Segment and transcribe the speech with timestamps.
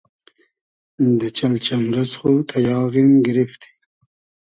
[1.19, 3.69] دۂ چئلجئمرئس خو تئیاغیم گیریفتی